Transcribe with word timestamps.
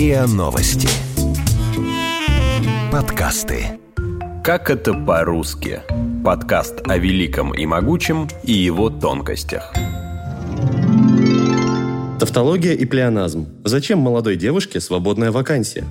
РИА 0.00 0.26
Новости. 0.26 0.88
Подкасты. 2.90 3.78
Как 4.42 4.70
это 4.70 4.94
по-русски? 4.94 5.82
Подкаст 6.24 6.88
о 6.88 6.96
великом 6.96 7.52
и 7.52 7.66
могучем 7.66 8.26
и 8.42 8.52
его 8.52 8.88
тонкостях. 8.88 9.74
Тавтология 12.18 12.72
и 12.72 12.86
плеоназм. 12.86 13.48
Зачем 13.64 13.98
молодой 13.98 14.36
девушке 14.36 14.80
свободная 14.80 15.32
вакансия? 15.32 15.84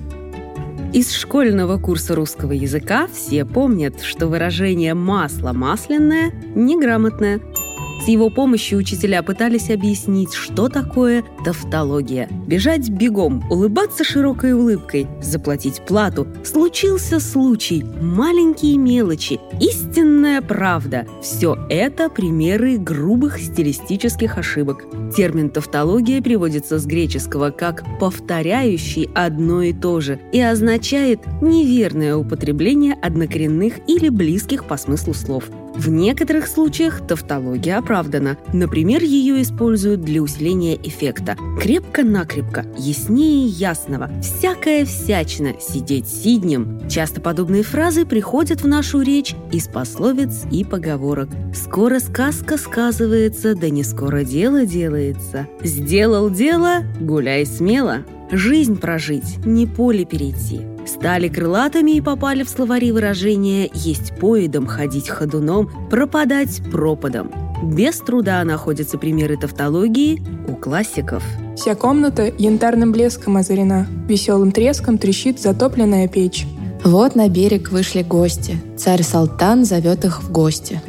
Из 0.92 1.12
школьного 1.12 1.78
курса 1.78 2.16
русского 2.16 2.50
языка 2.50 3.06
все 3.14 3.44
помнят, 3.44 4.02
что 4.02 4.26
выражение 4.26 4.94
«масло 4.94 5.52
масляное» 5.52 6.32
неграмотное– 6.56 7.40
с 8.00 8.08
его 8.08 8.30
помощью 8.30 8.78
учителя 8.78 9.22
пытались 9.22 9.70
объяснить, 9.70 10.32
что 10.32 10.68
такое 10.68 11.22
тавтология. 11.44 12.28
Бежать 12.46 12.88
бегом, 12.88 13.44
улыбаться 13.50 14.04
широкой 14.04 14.54
улыбкой, 14.54 15.06
заплатить 15.20 15.82
плату. 15.86 16.26
Случился 16.44 17.20
случай, 17.20 17.84
маленькие 18.00 18.78
мелочи, 18.78 19.38
истинная 19.60 20.40
правда. 20.40 21.06
Все 21.20 21.56
это 21.68 22.08
примеры 22.08 22.78
грубых 22.78 23.38
стилистических 23.38 24.38
ошибок. 24.38 24.84
Термин 25.14 25.50
«тавтология» 25.50 26.22
приводится 26.22 26.78
с 26.78 26.86
греческого 26.86 27.50
как 27.50 27.84
«повторяющий 27.98 29.10
одно 29.14 29.62
и 29.62 29.72
то 29.72 30.00
же» 30.00 30.20
и 30.32 30.40
означает 30.40 31.20
неверное 31.42 32.16
употребление 32.16 32.94
однокоренных 32.94 33.74
или 33.86 34.08
близких 34.08 34.64
по 34.64 34.76
смыслу 34.76 35.14
слов. 35.14 35.44
В 35.74 35.88
некоторых 35.88 36.46
случаях 36.46 37.06
тавтология 37.06 37.78
оправдана. 37.78 38.36
Например, 38.52 39.02
ее 39.02 39.40
используют 39.40 40.02
для 40.02 40.20
усиления 40.20 40.76
эффекта. 40.76 41.36
Крепко-накрепко, 41.60 42.66
яснее 42.76 43.46
ясного, 43.46 44.10
всякая 44.20 44.84
всячина, 44.84 45.54
сидеть 45.60 46.08
сиднем. 46.08 46.88
Часто 46.88 47.20
подобные 47.20 47.62
фразы 47.62 48.04
приходят 48.04 48.62
в 48.62 48.66
нашу 48.66 49.00
речь 49.00 49.34
из 49.52 49.68
пословиц 49.68 50.44
и 50.50 50.64
поговорок. 50.64 51.28
Скоро 51.54 51.98
сказка 52.00 52.58
сказывается, 52.58 53.54
да 53.54 53.70
не 53.70 53.84
скоро 53.84 54.24
дело 54.24 54.66
делается. 54.66 55.46
Сделал 55.62 56.30
дело, 56.30 56.82
гуляй 57.00 57.46
смело. 57.46 58.04
Жизнь 58.32 58.78
прожить, 58.78 59.44
не 59.44 59.66
поле 59.66 60.04
перейти. 60.04 60.60
Стали 60.86 61.28
крылатыми 61.28 61.92
и 61.92 62.00
попали 62.00 62.44
в 62.44 62.48
словари 62.48 62.92
выражения 62.92 63.68
«есть 63.74 64.16
поедом, 64.20 64.66
ходить 64.66 65.08
ходуном, 65.08 65.68
пропадать 65.90 66.62
пропадом». 66.70 67.32
Без 67.62 67.98
труда 67.98 68.42
находятся 68.44 68.98
примеры 68.98 69.36
тавтологии 69.36 70.22
у 70.48 70.54
классиков. 70.54 71.24
Вся 71.56 71.74
комната 71.74 72.32
янтарным 72.38 72.92
блеском 72.92 73.36
озарена, 73.36 73.86
веселым 74.08 74.52
треском 74.52 74.96
трещит 74.96 75.40
затопленная 75.40 76.06
печь. 76.06 76.46
Вот 76.84 77.16
на 77.16 77.28
берег 77.28 77.70
вышли 77.70 78.02
гости. 78.02 78.56
Царь 78.78 79.02
Салтан 79.02 79.64
зовет 79.64 80.04
их 80.04 80.22
в 80.22 80.32
гости. 80.32 80.80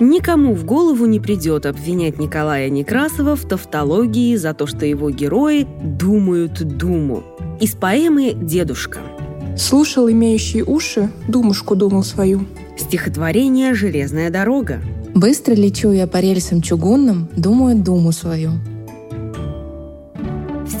Никому 0.00 0.54
в 0.54 0.64
голову 0.64 1.04
не 1.04 1.20
придет 1.20 1.66
обвинять 1.66 2.18
Николая 2.18 2.70
Некрасова 2.70 3.36
в 3.36 3.46
тавтологии 3.46 4.34
за 4.36 4.54
то, 4.54 4.66
что 4.66 4.86
его 4.86 5.10
герои 5.10 5.66
думают 5.82 6.62
думу. 6.62 7.22
Из 7.60 7.74
поэмы 7.74 8.32
«Дедушка». 8.34 9.00
Слушал 9.58 10.10
имеющий 10.10 10.62
уши, 10.62 11.10
думушку 11.28 11.76
думал 11.76 12.02
свою. 12.02 12.46
Стихотворение 12.78 13.74
«Железная 13.74 14.30
дорога». 14.30 14.80
Быстро 15.14 15.52
лечу 15.52 15.90
я 15.90 16.06
по 16.06 16.16
рельсам 16.16 16.62
чугунным, 16.62 17.28
думаю 17.36 17.76
думу 17.76 18.12
свою. 18.12 18.52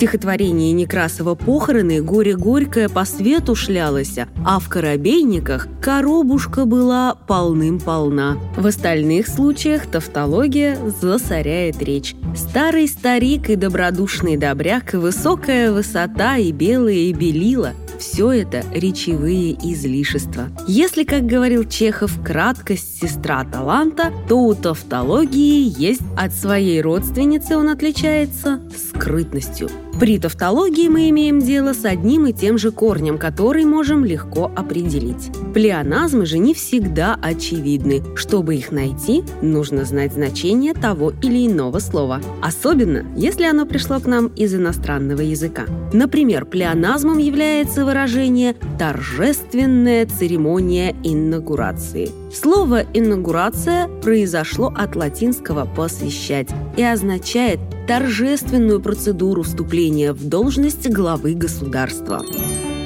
Стихотворении 0.00 0.72
Некрасова 0.72 1.34
«Похороны» 1.34 2.00
горе 2.00 2.34
горькое 2.34 2.88
по 2.88 3.04
свету 3.04 3.54
шлялось, 3.54 4.16
а 4.46 4.58
в 4.58 4.66
«Коробейниках» 4.66 5.68
коробушка 5.82 6.64
была 6.64 7.14
полным-полна. 7.14 8.38
В 8.56 8.66
остальных 8.66 9.28
случаях 9.28 9.84
тавтология 9.84 10.78
засоряет 11.02 11.82
речь. 11.82 12.14
Старый 12.34 12.88
старик 12.88 13.50
и 13.50 13.56
добродушный 13.56 14.38
добряк, 14.38 14.94
высокая 14.94 15.70
высота 15.70 16.38
и 16.38 16.50
белые 16.50 17.10
и 17.10 17.12
белила– 17.12 17.74
все 17.98 18.32
это 18.32 18.64
речевые 18.72 19.52
излишества. 19.52 20.48
Если, 20.66 21.04
как 21.04 21.26
говорил 21.26 21.64
Чехов, 21.64 22.18
краткость 22.24 23.02
сестра 23.02 23.44
таланта, 23.44 24.10
то 24.26 24.38
у 24.38 24.54
тавтологии 24.54 25.70
есть 25.78 26.00
от 26.16 26.32
своей 26.32 26.80
родственницы 26.80 27.58
он 27.58 27.68
отличается 27.68 28.62
скрытностью. 28.74 29.68
При 30.00 30.18
тавтологии 30.18 30.88
мы 30.88 31.10
имеем 31.10 31.40
дело 31.40 31.74
с 31.74 31.84
одним 31.84 32.26
и 32.26 32.32
тем 32.32 32.56
же 32.56 32.70
корнем, 32.70 33.18
который 33.18 33.66
можем 33.66 34.02
легко 34.02 34.50
определить. 34.56 35.30
Плеоназмы 35.52 36.24
же 36.24 36.38
не 36.38 36.54
всегда 36.54 37.18
очевидны. 37.20 38.02
Чтобы 38.16 38.56
их 38.56 38.72
найти, 38.72 39.22
нужно 39.42 39.84
знать 39.84 40.14
значение 40.14 40.72
того 40.72 41.12
или 41.22 41.46
иного 41.46 41.80
слова. 41.80 42.22
Особенно, 42.40 43.04
если 43.14 43.44
оно 43.44 43.66
пришло 43.66 44.00
к 44.00 44.06
нам 44.06 44.28
из 44.28 44.54
иностранного 44.54 45.20
языка. 45.20 45.66
Например, 45.92 46.46
плеоназмом 46.46 47.18
является 47.18 47.84
выражение 47.84 48.56
«торжественная 48.78 50.06
церемония 50.06 50.96
инаугурации». 51.04 52.19
Слово 52.32 52.84
«инаугурация» 52.94 53.88
произошло 54.02 54.72
от 54.76 54.94
латинского 54.94 55.64
«посвящать» 55.64 56.48
и 56.76 56.82
означает 56.82 57.58
торжественную 57.88 58.80
процедуру 58.80 59.42
вступления 59.42 60.12
в 60.12 60.28
должность 60.28 60.88
главы 60.88 61.34
государства. 61.34 62.22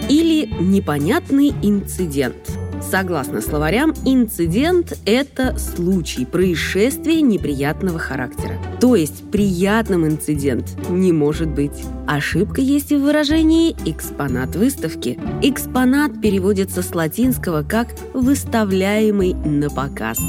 Или 0.09 0.47
непонятный 0.63 1.53
инцидент– 1.63 2.37
Согласно 2.95 3.41
словарям, 3.41 3.93
инцидент– 4.05 4.97
это 5.05 5.59
случай, 5.59 6.25
происшествие 6.25 7.23
неприятного 7.23 7.99
характера. 7.99 8.55
То 8.81 8.95
есть 8.95 9.29
приятным 9.33 10.07
инцидент 10.07 10.77
не 10.89 11.11
может 11.11 11.49
быть. 11.49 11.83
Ошибка 12.07 12.61
есть 12.61 12.93
и 12.93 12.97
в 12.97 13.01
выражении 13.01 13.75
«экспонат 13.85 14.55
выставки». 14.55 15.19
Экспонат 15.43 16.21
переводится 16.21 16.83
с 16.83 16.95
латинского 16.95 17.65
как 17.65 17.89
«выставляемый 18.13 19.35
на 19.35 19.71
показ». 19.71 20.21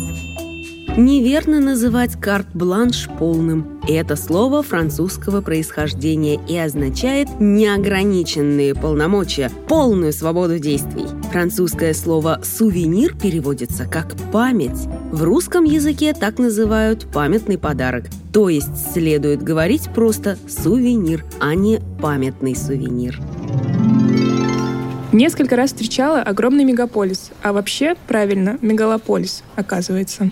Неверно 0.98 1.60
называть 1.60 2.14
карт-бланш 2.18 3.10
полным. 3.20 3.82
Это 3.86 4.16
слово 4.16 4.64
французского 4.64 5.42
происхождения 5.42 6.40
и 6.48 6.58
означает 6.58 7.28
неограниченные 7.38 8.74
полномочия, 8.74 9.52
полную 9.68 10.14
свободу 10.14 10.58
действий. 10.58 11.04
Французское 11.34 11.94
слово 11.94 12.40
«сувенир» 12.46 13.14
переводится 13.14 13.86
как 13.86 14.16
«память». 14.32 14.88
В 15.12 15.24
русском 15.24 15.66
языке 15.66 16.14
так 16.14 16.40
называют 16.40 17.12
памятный 17.12 17.58
подарок. 17.58 18.06
То 18.32 18.48
есть 18.48 18.94
следует 18.94 19.44
говорить 19.44 19.90
просто 19.94 20.38
«сувенир», 20.48 21.26
а 21.42 21.56
не 21.56 21.82
«памятный 22.02 22.56
сувенир». 22.56 23.20
Несколько 25.12 25.58
раз 25.58 25.72
встречала 25.72 26.22
огромный 26.22 26.64
мегаполис, 26.64 27.32
а 27.44 27.52
вообще, 27.52 27.96
правильно, 28.08 28.58
мегалополис, 28.62 29.44
оказывается. 29.58 30.32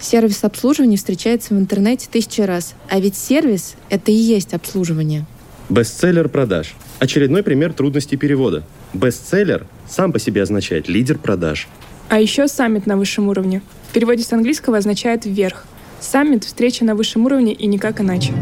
Сервис 0.00 0.44
обслуживания 0.44 0.96
встречается 0.96 1.54
в 1.54 1.58
интернете 1.58 2.08
тысячи 2.10 2.40
раз, 2.40 2.74
а 2.88 2.98
ведь 2.98 3.16
сервис— 3.16 3.74
это 3.90 4.10
и 4.10 4.14
есть 4.14 4.54
обслуживание. 4.54 5.26
Бестселлер 5.68 6.28
продаж. 6.28 6.74
Очередной 6.98 7.42
пример 7.42 7.72
трудностей 7.72 8.16
перевода. 8.16 8.64
Бестселлер 8.94 9.66
сам 9.88 10.12
по 10.12 10.18
себе 10.18 10.42
означает 10.42 10.88
лидер 10.88 11.18
продаж. 11.18 11.68
А 12.08 12.18
еще 12.18 12.48
саммит 12.48 12.86
на 12.86 12.96
высшем 12.96 13.28
уровне. 13.28 13.62
В 13.90 13.92
переводе 13.92 14.22
с 14.22 14.32
английского 14.32 14.78
означает 14.78 15.26
«вверх». 15.26 15.64
Саммит– 16.00 16.44
встреча 16.46 16.84
на 16.84 16.94
высшем 16.94 17.26
уровне 17.26 17.52
и 17.52 17.66
никак 17.66 18.00
иначе. 18.00 18.32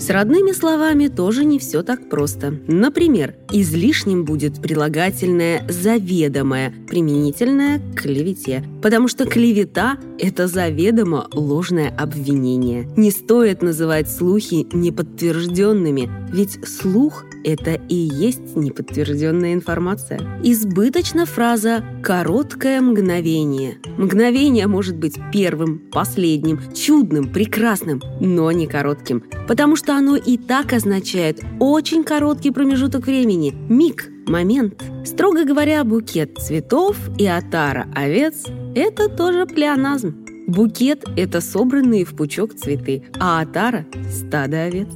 С 0.00 0.10
родными 0.10 0.50
словами 0.50 1.06
тоже 1.06 1.44
не 1.44 1.60
все 1.60 1.84
так 1.84 2.08
просто. 2.08 2.58
Например, 2.66 3.34
излишним 3.52 4.24
будет 4.24 4.60
прилагательное 4.60 5.64
«заведомое», 5.68 6.74
применительное 6.88 7.78
к 7.94 8.00
клевете, 8.00 8.64
потому 8.82 9.08
что 9.08 9.24
клевета– 9.24 9.96
это 10.18 10.48
заведомо 10.48 11.28
ложное 11.32 11.94
обвинение. 11.96 12.88
Не 12.96 13.10
стоит 13.10 13.62
называть 13.62 14.10
слухи 14.10 14.66
неподтвержденными, 14.72 16.10
ведь 16.32 16.58
слух– 16.66 17.24
это 17.44 17.74
и 17.88 17.94
есть 17.94 18.56
неподтвержденная 18.56 19.54
информация. 19.54 20.20
Избыточна 20.42 21.26
фраза 21.26 21.84
«короткое 22.02 22.80
мгновение». 22.80 23.78
Мгновение 23.96 24.66
может 24.66 24.96
быть 24.96 25.18
первым, 25.32 25.78
последним, 25.92 26.60
чудным, 26.74 27.32
прекрасным, 27.32 28.02
но 28.20 28.50
не 28.52 28.66
коротким, 28.66 29.24
потому 29.46 29.76
что 29.76 29.96
оно 29.96 30.16
и 30.16 30.36
так 30.36 30.72
означает 30.72 31.40
очень 31.60 32.04
короткий 32.04 32.50
промежуток 32.50 33.06
времени, 33.06 33.54
миг, 33.68 34.11
момент. 34.26 34.82
Строго 35.04 35.44
говоря, 35.44 35.84
букет 35.84 36.38
цветов 36.38 36.96
и 37.18 37.26
отара 37.26 37.86
овец– 37.94 38.46
это 38.74 39.08
тоже 39.08 39.46
плеоназм. 39.46 40.24
Букет– 40.46 41.04
это 41.16 41.40
собранные 41.40 42.04
в 42.04 42.16
пучок 42.16 42.54
цветы, 42.54 43.04
а 43.18 43.40
отара– 43.40 43.86
стадо 44.10 44.64
овец. 44.64 44.88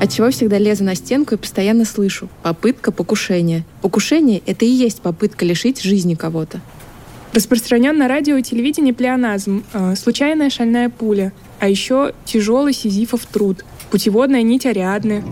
От 0.00 0.12
чего 0.12 0.30
всегда 0.30 0.58
лезу 0.58 0.84
на 0.84 0.94
стенку 0.94 1.34
и 1.34 1.38
постоянно 1.38 1.84
слышу 1.84 2.28
«попытка 2.42 2.92
покушения». 2.92 3.64
Покушение— 3.80 4.42
это 4.46 4.64
и 4.64 4.68
есть 4.68 5.00
попытка 5.00 5.44
лишить 5.44 5.80
жизни 5.80 6.14
кого-то. 6.14 6.60
Распространен 7.32 7.96
на 7.96 8.06
радио 8.06 8.36
и 8.36 8.42
телевидении 8.42 8.92
плеоназм, 8.92 9.64
э, 9.72 9.96
случайная 9.96 10.50
шальная 10.50 10.88
пуля, 10.88 11.32
а 11.58 11.68
еще 11.68 12.12
тяжелый 12.24 12.72
сизифов 12.72 13.26
труд, 13.26 13.64
путеводная 13.90 14.42
нить 14.42 14.66
Ариадны. 14.66 15.24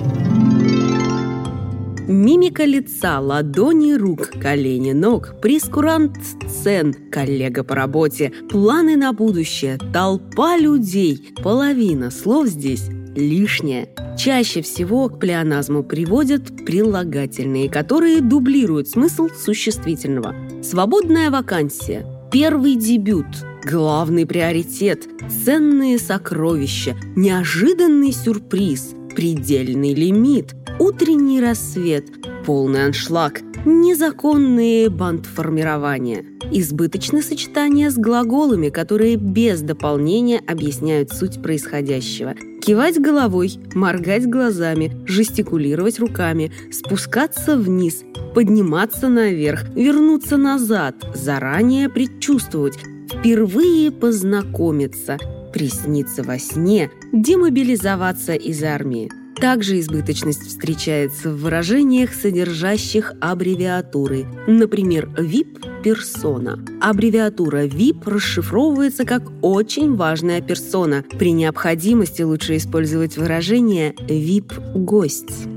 Мимика 2.12 2.66
лица, 2.66 3.20
ладони 3.20 3.94
рук, 3.94 4.32
колени 4.38 4.92
ног, 4.92 5.34
прескурант 5.40 6.18
сцен, 6.46 6.94
коллега 7.10 7.64
по 7.64 7.74
работе, 7.74 8.30
планы 8.50 8.96
на 8.96 9.14
будущее, 9.14 9.78
толпа 9.94 10.58
людей. 10.58 11.32
Половина 11.42 12.10
слов 12.10 12.48
здесь 12.48 12.84
лишнее. 13.16 13.88
Чаще 14.18 14.60
всего 14.60 15.08
к 15.08 15.18
плеоназму 15.20 15.82
приводят 15.82 16.54
прилагательные, 16.66 17.70
которые 17.70 18.20
дублируют 18.20 18.88
смысл 18.88 19.30
существительного. 19.34 20.34
Свободная 20.62 21.30
вакансия, 21.30 22.04
первый 22.30 22.74
дебют, 22.74 23.26
главный 23.64 24.26
приоритет, 24.26 25.08
ценные 25.44 25.98
сокровища, 25.98 26.96
неожиданный 27.16 28.12
сюрприз, 28.12 28.94
предельный 29.14 29.94
лимит, 29.94 30.54
утренний 30.78 31.40
рассвет, 31.40 32.06
полный 32.44 32.86
аншлаг, 32.86 33.40
незаконные 33.64 34.90
бандформирования, 34.90 36.24
избыточное 36.50 37.22
сочетание 37.22 37.90
с 37.90 37.96
глаголами, 37.96 38.68
которые 38.68 39.16
без 39.16 39.60
дополнения 39.60 40.40
объясняют 40.46 41.10
суть 41.10 41.42
происходящего– 41.42 42.34
Кивать 42.62 43.00
головой, 43.00 43.58
моргать 43.74 44.30
глазами, 44.30 44.96
жестикулировать 45.04 45.98
руками, 45.98 46.52
спускаться 46.70 47.56
вниз, 47.56 48.04
подниматься 48.36 49.08
наверх, 49.08 49.64
вернуться 49.74 50.36
назад, 50.36 50.94
заранее 51.12 51.88
предчувствовать, 51.88 52.78
впервые 53.22 53.92
познакомиться, 53.92 55.16
присниться 55.52 56.24
во 56.24 56.40
сне, 56.40 56.90
демобилизоваться 57.12 58.34
из 58.34 58.64
армии– 58.64 59.10
также 59.40 59.80
избыточность 59.80 60.46
встречается 60.46 61.30
в 61.30 61.40
выражениях, 61.40 62.14
содержащих 62.14 63.14
аббревиатуры. 63.20 64.26
Например, 64.46 65.08
VIP– 65.16 65.82
персона. 65.82 66.64
Аббревиатура 66.80 67.66
VIP 67.66 68.08
расшифровывается 68.08 69.04
как 69.04 69.24
«очень 69.40 69.96
важная 69.96 70.42
персона». 70.42 71.04
При 71.18 71.32
необходимости 71.32 72.22
лучше 72.22 72.56
использовать 72.56 73.16
выражение 73.16 73.94
VIP-гость. 73.94 75.48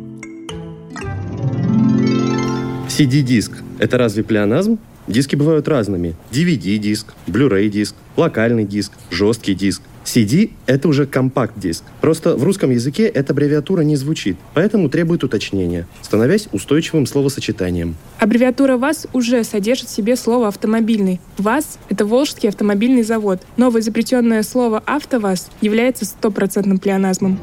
CD-диск– 2.89 3.51
это 3.77 3.99
разве 3.99 4.23
плеоназм? 4.23 4.79
Диски 5.07 5.35
бывают 5.35 5.67
разными. 5.67 6.15
DVD-диск, 6.31 7.13
Blu-ray 7.27 7.69
диск, 7.69 7.95
локальный 8.17 8.65
диск, 8.65 8.91
жесткий 9.09 9.53
диск– 9.53 9.81
CD— 10.05 10.51
это 10.67 10.87
уже 10.87 11.05
компакт-диск. 11.05 11.83
Просто 11.99 12.35
в 12.37 12.43
русском 12.43 12.69
языке 12.69 13.05
эта 13.07 13.33
аббревиатура 13.33 13.81
не 13.81 13.95
звучит, 13.95 14.37
поэтому 14.53 14.87
требует 14.87 15.23
уточнения, 15.23 15.87
становясь 16.01 16.47
устойчивым 16.51 17.05
словосочетанием. 17.05 17.95
Аббревиатура 18.19 18.77
ВАЗ 18.77 19.07
уже 19.13 19.43
содержит 19.43 19.87
в 19.87 19.91
себе 19.91 20.15
слово 20.15 20.47
«автомобильный». 20.47 21.19
ВАЗ— 21.37 21.79
это 21.89 22.05
Волжский 22.05 22.49
автомобильный 22.49 23.03
завод. 23.03 23.41
Новое 23.57 23.81
изобретенное 23.81 24.43
слово 24.43 24.81
«автоваз» 24.85 25.49
является 25.61 26.05
стопроцентным 26.05 26.77
плеоназмом. 26.77 27.39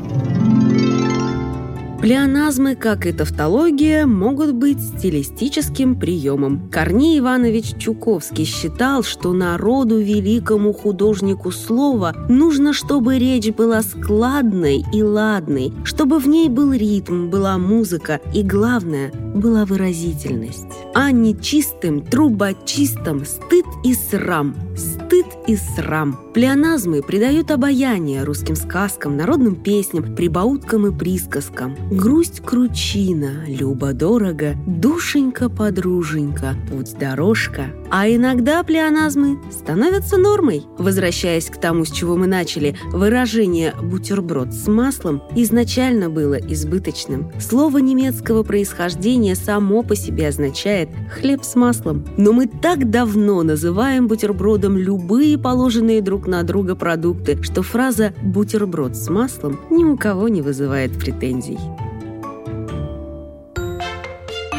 Плеоназмы, 2.02 2.74
как 2.74 3.06
и 3.06 3.12
тавтология, 3.12 4.06
могут 4.06 4.54
быть 4.54 4.80
стилистическим 4.80 5.94
приемом. 5.94 6.68
Корней 6.68 7.20
Иванович 7.20 7.76
Чуковский 7.78 8.44
считал, 8.44 9.04
что 9.04 9.32
народу 9.32 10.00
великому 10.00 10.72
художнику 10.72 11.52
слова 11.52 12.12
нужно, 12.28 12.72
чтобы 12.72 13.20
речь 13.20 13.50
была 13.50 13.82
складной 13.82 14.84
и 14.92 15.00
ладной, 15.00 15.72
чтобы 15.84 16.18
в 16.18 16.26
ней 16.26 16.48
был 16.48 16.72
ритм, 16.72 17.30
была 17.30 17.56
музыка 17.56 18.20
и, 18.34 18.42
главное, 18.42 19.12
была 19.12 19.64
выразительность. 19.64 20.66
А 20.94 21.12
не 21.12 21.40
чистым, 21.40 22.00
трубочистым 22.00 23.24
стыд 23.24 23.64
и 23.84 23.94
срам, 23.94 24.56
стыд 25.12 25.26
и 25.46 25.56
срам. 25.56 26.18
Плеоназмы 26.32 27.02
придают 27.02 27.50
обаяние 27.50 28.24
русским 28.24 28.56
сказкам, 28.56 29.18
народным 29.18 29.56
песням, 29.56 30.14
прибауткам 30.16 30.86
и 30.86 30.98
присказкам. 30.98 31.76
Грусть 31.90 32.40
кручина, 32.40 33.44
любо-дорого, 33.46 34.54
душенька-подруженька, 34.66 36.56
путь-дорожка. 36.70 37.66
А 37.90 38.08
иногда 38.08 38.62
плеоназмы 38.62 39.38
становятся 39.50 40.16
нормой. 40.16 40.62
Возвращаясь 40.78 41.50
к 41.50 41.60
тому, 41.60 41.84
с 41.84 41.90
чего 41.90 42.16
мы 42.16 42.26
начали, 42.26 42.74
выражение 42.90 43.74
«бутерброд 43.82 44.54
с 44.54 44.66
маслом» 44.68 45.22
изначально 45.36 46.08
было 46.08 46.36
избыточным. 46.36 47.30
Слово 47.38 47.78
немецкого 47.78 48.42
происхождения 48.42 49.34
само 49.34 49.82
по 49.82 49.94
себе 49.94 50.28
означает 50.28 50.88
«хлеб 51.10 51.44
с 51.44 51.54
маслом». 51.54 52.06
Но 52.16 52.32
мы 52.32 52.46
так 52.46 52.88
давно 52.88 53.42
называем 53.42 54.08
бутербродом 54.08 54.78
любые 55.02 55.36
положенные 55.36 56.00
друг 56.00 56.28
на 56.28 56.44
друга 56.44 56.76
продукты, 56.76 57.42
что 57.42 57.62
фраза 57.62 58.14
«бутерброд 58.22 58.94
с 58.96 59.08
маслом» 59.08 59.58
ни 59.68 59.84
у 59.84 59.96
кого 59.96 60.28
не 60.28 60.42
вызывает 60.42 60.96
претензий. 60.96 61.58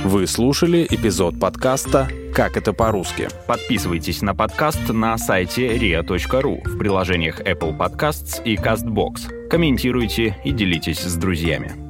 Вы 0.04 0.28
слушали 0.28 0.86
эпизод 0.90 1.40
подкаста 1.40 2.10
«Как 2.36 2.58
это 2.58 2.74
по-русски». 2.74 3.30
Подписывайтесь 3.48 4.22
на 4.22 4.36
подкаст 4.36 4.90
на 4.90 5.18
сайте 5.18 5.78
ria.ru 5.78 6.68
в 6.68 6.78
приложениях 6.78 7.40
Apple 7.40 7.78
Podcasts 7.78 8.44
и 8.44 8.58
CastBox. 8.58 9.48
Комментируйте 9.50 10.36
и 10.44 10.52
делитесь 10.52 11.00
с 11.00 11.16
друзьями. 11.16 11.83